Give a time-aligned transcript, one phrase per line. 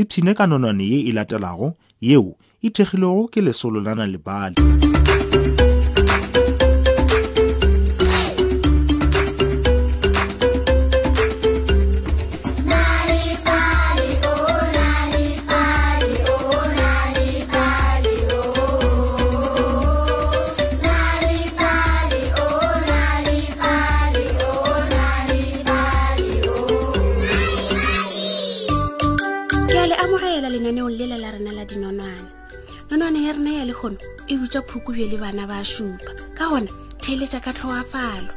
[0.00, 1.66] ipshine ka nonwane ye e latelago
[2.06, 2.30] yeo
[2.66, 4.60] e thekgilwego ke lesolo la nalebale
[33.82, 36.68] lehono e butsa phukubje le bana ba supa ka gona
[37.00, 38.32] theletša ka tlhoafalo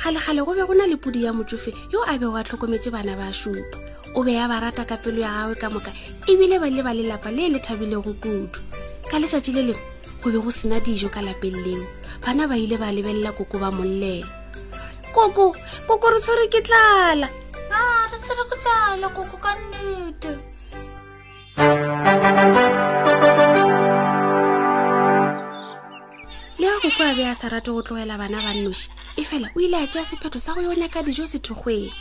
[0.00, 3.14] kgale-kgale go be go na le podi ya motsofe yo a bego a tlhokometse bana
[3.16, 3.76] ba supa
[4.16, 5.92] o be ya ba rata ka pelo ya gagwe ka moka
[6.26, 8.48] ebile ba ile ba lelapa le e le thabile go kudu
[9.12, 9.84] ka letsatsi le lengwe
[10.24, 11.84] go be go sena dijo ka lapeng leo
[12.24, 14.24] bana ba ile ba lebelela koko ba mollela
[15.12, 15.52] koko
[15.86, 17.28] koko re tshwere ke tlala
[17.70, 20.30] a ah, re tshwere ke tlala koko ka nnete
[26.82, 29.86] bokoa be a sa rate go tlogela bana ba nnoši e fela o ile a
[29.86, 31.92] tsea sephetho sa go yone ka dijo sethokgweng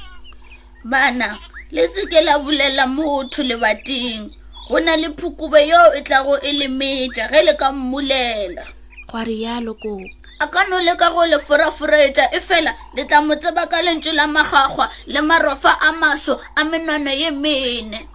[0.86, 1.38] bana
[1.72, 4.32] le seke la bolela motho lebating
[4.70, 8.64] go na le phukube yoo e tla go e lemetša ge le ka mmolela
[9.12, 10.00] goa rialo koo
[10.40, 14.28] a kano le ka go leforaforetša e fela le tla mo tseba ka lentswe la
[14.28, 18.08] magagwa le marofa a maso a menwana ye mene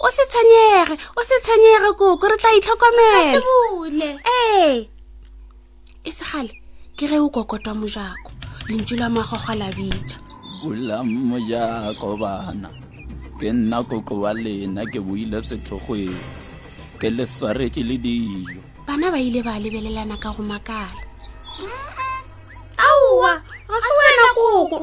[0.00, 4.95] o se tshwenyege o se tshwenyege koko re tla itlhokomelaseole ee hey
[6.06, 6.52] e segale
[6.96, 8.30] ke re o kokotwa mojako
[8.70, 10.18] lentsi la magogo la bitsa
[10.62, 12.70] bulang mojako bana
[13.38, 16.16] ke nna koko wa lena ke buile setlhogweng
[17.00, 18.54] ke leswaretse le dijo
[18.86, 20.94] bana ba ile ba lebelelana ka go makala
[22.86, 23.32] aowa
[23.66, 24.78] ga se wena koko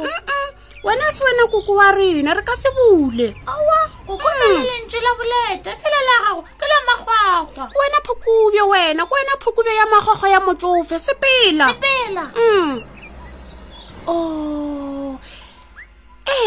[0.83, 5.11] wena se wena koko wa rena re ka se bule aa go kwamele lentswe la
[5.17, 9.85] boleta fela la gago ke la magwagwa ke wena phukubje wena ke wena phukubje ya
[9.85, 12.71] magwagwa ya motsofe sepela sepela mm
[14.08, 15.19] o oh.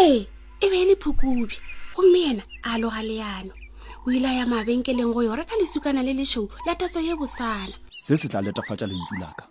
[0.00, 0.26] ee
[0.60, 1.60] e be e le phukubje
[1.96, 3.52] gomme yena a loga leano
[4.06, 8.16] o ile ya mabenkeleng go yo reka lesukana le lešweu la tatso ye bosala se
[8.16, 9.48] se tla letafatša lentšu laka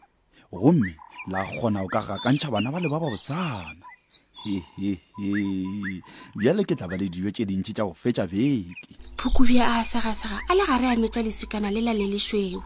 [0.53, 0.93] gomme
[1.27, 3.81] la kgona o ka gakantšha bana ba le ba ba bosana
[6.37, 10.37] bjale ke tla ba le dijo tse dintšhi tša go fetša beke phukubi a segasega
[10.49, 12.59] a le gare a metša lesukana lela le lešweu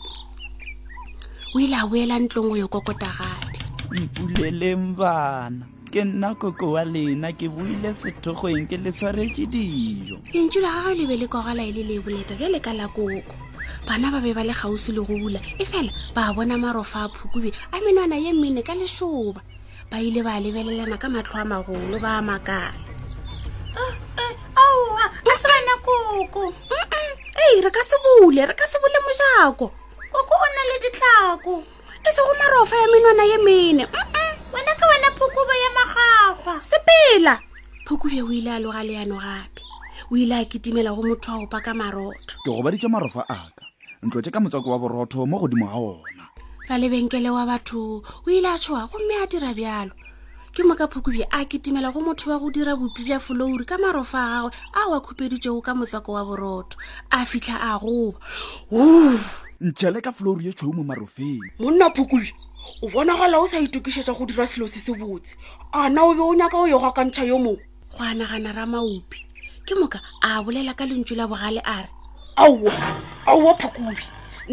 [1.56, 3.60] o ile a boela ntlong o yo kokota gape
[3.96, 10.58] mpuleleng bana ke nna koko wa lena ke boile sethogong ke le tshwaretše dijo lentsi
[10.60, 13.24] la gagwe lebe le kogala e le le e boleta bjale ka la koko
[13.88, 17.08] bana ba be ba le kgausi le go bula e fela ba bona marofa a
[17.16, 19.40] phukubi a menwana ye mmene ka lešoba
[19.90, 22.78] ba ile ba lebelelana ka matlho a magolo ba makala
[23.82, 24.62] aa
[25.32, 26.42] a se bana koko
[27.44, 29.66] ee re ka se bole re ka se bole mojako
[30.14, 31.56] koko o na le ditlhako
[32.06, 33.84] e se go marofa ya menwana ye mene
[34.54, 37.34] wena ka wena phokobo ya magagwa sepela
[37.88, 39.62] phokobe o ile a loga leano gape
[40.12, 43.66] o ile a kitimela go motho a opa ka marotho ke go baditse marofa aka
[44.06, 46.26] ntlo tse ka motswako wa borotho mo godimo ga ona
[46.70, 49.90] ra lebenkele wa batho o ile a tshoga gomme a dira bjalo
[50.54, 53.78] ke mo ka phukubi a kitimela go motho wa go dira bopi bja folouri ka
[53.82, 56.78] marofa a gagwe a o a khupeditsego ka motswako wa borotho
[57.10, 58.20] a fitlha a goba
[58.72, 58.86] o
[59.66, 62.30] ntšhele ka folouri e tshweu mo marofeng monna phukubi
[62.84, 65.34] o bonagala o sa itokisetsa go dira selo se se botse
[65.74, 67.66] a na o be o nyaka o ye gwa kantšha yo mongwe
[67.98, 69.26] go anagana ra maupi
[69.66, 71.90] ke moka a bolela ka lentswe la bogale a re
[72.38, 72.78] aowa
[73.26, 73.98] aowa phukubi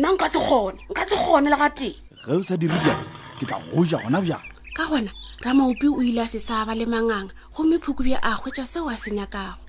[0.00, 3.04] nna nka se kgone nka se kgone le ga teng ge re sa dire jalo
[3.38, 4.42] ke tla goja gona bjang
[4.76, 5.12] ka gona
[5.46, 9.10] ramaopi o ile a se saba le manganga gomme phukubja a hwetša seo a se
[9.18, 9.62] nyakago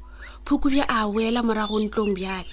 [0.45, 2.49] phukubja a boela morago ntlong bjale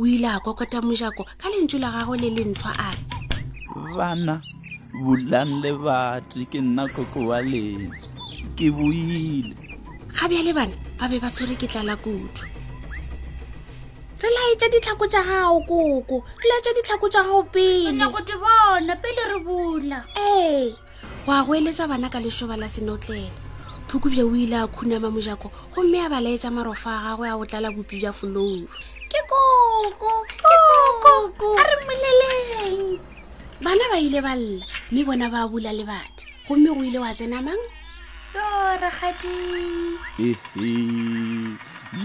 [0.00, 3.00] o ile a kokota mojako ka lentswe la gagwe le lentshwa a re
[3.96, 4.34] bana
[5.02, 8.12] bulang le bati ke nna koko wa lentswe
[8.56, 9.22] ke boile
[10.16, 12.28] ga bjale bana ba be ba tshwere ke tlala kudu
[14.22, 19.22] re laetse ditlhako tsa gago koko re laetse ditlhako tsa gago pelego di bona pele
[19.30, 20.72] re bula ee
[21.26, 23.28] go a go eletsa bana ka lesoba la senotlela
[23.88, 27.44] phukubja o ile a khunama mojako gomme a ba laetsa marofa a gagwe a go
[27.44, 28.64] tlala bopi bja folouru
[29.12, 30.56] ke koko ke
[31.04, 32.98] koko a re moleleng
[33.60, 37.12] bana ba ile ba lla mme bona ba bula le bathe gomme go ile wa
[37.12, 37.64] tsena mang
[38.32, 38.44] yo
[38.80, 39.36] ragadi
[40.16, 40.32] ehe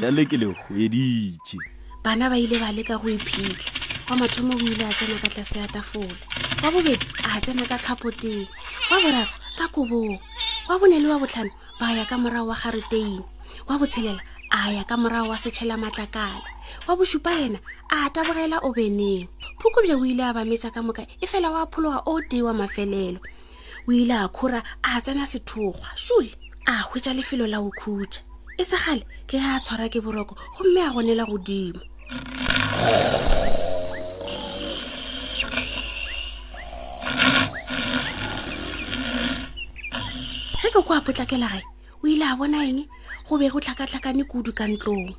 [0.03, 1.70] jale ke legweditse
[2.03, 3.69] bana ba ile ba leka go iphitlha
[4.09, 6.09] wa mathomo o ile a tsena ka tlase ya tafola
[6.65, 8.48] wa bobedi a tsena ka kgapoteng
[8.89, 10.18] wa boraro ka kobong
[10.69, 13.21] wa bone le wa botlhano ba ya ka morago wa gareteng
[13.69, 14.18] wa botshelela
[14.50, 16.42] a ya ka morago wa setšhela matlakala
[16.89, 17.59] wa bosupa ena
[17.94, 19.30] a tabogela obeneng
[19.62, 23.21] phukobja o ile a bametsa ka moka e fela wa phologa o tee wa mafelelo
[23.86, 26.33] o ile a khura a tsena sethokgwa sule
[26.65, 28.25] a hwetsa lefelo la go khutsa
[28.57, 32.18] e segale ke a tshwara ke boroko gomme a gonela godimo ge
[40.68, 41.63] ke ko a potlakela gae
[42.04, 42.84] o ile a bona eng
[43.28, 45.08] go be go tlhakatlhakane kudu ka ntlong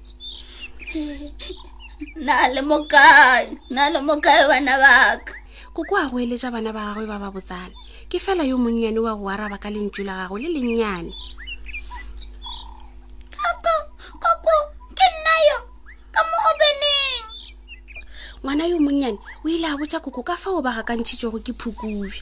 [2.28, 5.16] na le mokae na le mokae bana baka
[5.72, 7.72] koko a go eletsa bana ba gagwe ba ba botsala
[8.12, 11.08] ke fela yo monnyane wa go araba ka lentswe la gagwe le lennyane
[18.62, 22.14] gona yo monnyane o ile a botsa koko ka fao ba gakantšhitsego ke phukubi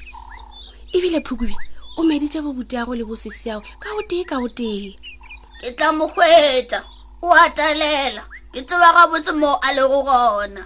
[0.97, 1.53] ebile phukubi
[1.99, 4.97] o meditse bobuteago le bosesiago ka o tee ka o tee
[5.61, 6.81] ke tla mokgwetsa
[7.23, 8.23] o atelela
[8.57, 10.65] ke tsebagabotse moo a le go gona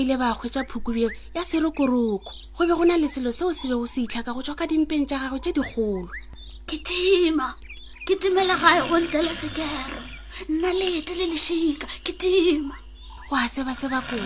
[0.00, 3.74] ile ba kgwetša phukubjeo ya serokoroko go be go na le selo seo se be
[3.76, 6.08] o se itlhaka go tswa ka dimpeng tša gago tše dikgolo
[6.64, 7.52] ke tima
[8.08, 10.00] ke timele gae go ntlele sekero
[10.48, 12.76] nna lete le lešika ke tima
[13.28, 14.24] go a sebaseba koo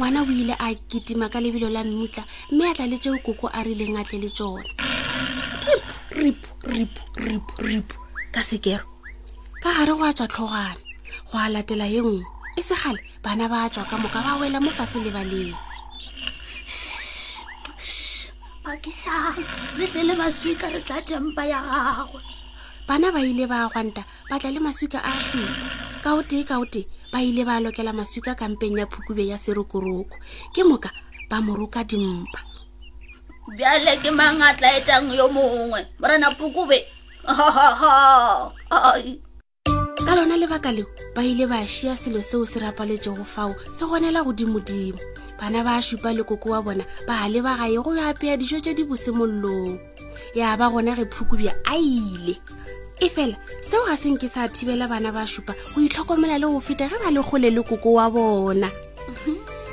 [0.00, 3.50] ngwana o ile a ketima ka lebelo la mmutla mme a tla le tseo koko
[3.52, 4.64] a rileng a tle le tsone
[6.16, 7.88] rip rip rip rip rip
[8.32, 8.88] ka sekero
[9.60, 10.80] ka gare go a tswa tlhogana
[11.28, 12.24] go a latela ye nngwe
[12.56, 15.56] e segale bana ba tswa ka moka ba wela mo fatshe le baleng
[18.64, 19.40] pakisang
[19.80, 22.20] letlele masuika re tla jampa ya gagwe
[22.88, 25.48] bana ba ile ba gwanta ba tla le masuika a supa
[26.04, 30.16] ka ote ka ote ba ile ba lokela masuika kampeng ya phukube ya serokoroko
[30.52, 30.92] ke moka
[31.32, 32.40] ba moroka dimpa
[33.56, 36.84] bjale ke mang a tla etsang yo mongwe morena phukube
[40.14, 40.84] ka lona lebaka leo
[41.16, 45.00] ba ile ba šia selo seo se rapaletsego fao se gonela godimodimo
[45.40, 49.80] bana ba supa lekoko wa bona ba leba gae go apeya dijo tse di bosemollong
[50.36, 52.36] ya ba gona ge phukubja a ile
[53.00, 56.90] e fela seo ga senke sa thibela bana ba supa go itlhokomela le go feta
[56.92, 58.68] ge ba le kgole lekoko wa bona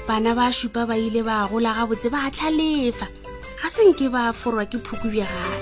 [0.07, 3.07] bana ba supa ba ile ba gola gabotse ba tlhalefa
[3.59, 5.58] ga senke ba forwa ke phukubja gae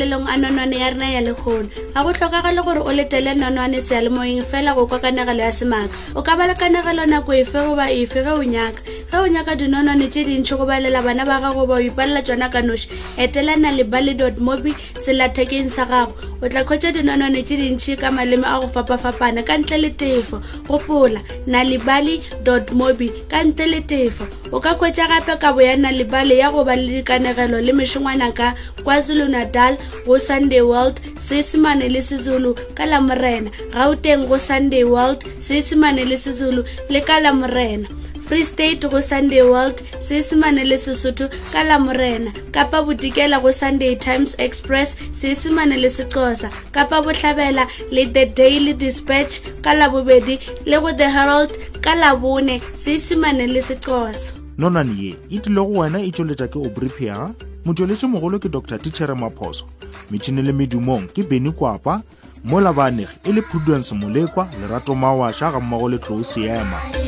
[0.00, 1.68] lalong ano na nayar na yalukon.
[1.94, 6.22] ga go tlhokagale gore o letele nonwane sealemoeng fela go kwa kanagelo ya semaka o
[6.22, 10.24] ka bala kanagelo nako efe goba efe ge o nyaka ge o nyaka dinonwane tse
[10.24, 12.86] dintšhi go balela bana ba gago ba o ipalela tsona ka noši
[13.18, 18.10] etelana le bally dot mobi selathekeng sa gago o tla kgwetsa dinonwane tse dintšhi ka
[18.10, 20.38] maleme a go fapafapana ka ntle le tefo
[20.70, 25.58] gopola na le bally dot mobi ka ntle le tefo o ka kgwetsa gape kabo
[25.62, 28.54] ya na lebale ya go ba le dikanegelo le mešongwana ka
[28.84, 29.74] kwazulu-natal
[30.06, 36.04] go sunday world seseman seesimane le sezulu ka la morena gauteng go sunday world seesimane
[36.04, 36.60] le sezulu
[36.92, 37.88] le ka la morena
[38.28, 43.96] free state go sunday world seesimane le sesotho ka la morena kapa botikela go sunday
[43.96, 47.64] times express seesimane le sexosa kapa botlhabela
[47.96, 50.36] le the daily dispatch ka labobedi
[50.68, 56.04] le go the herald ka labone seesimane le sexosa nonane ye e tlile go wena
[56.04, 59.64] e tsweletša ke obrepiaga motsweletše mogolo ke dr tichere maphoso
[60.10, 62.02] metšhini le medumong ke beny kwapa
[62.44, 66.99] mo labanegi e le prudence molekwa lerato mawašwa ga mmogo le tlou seema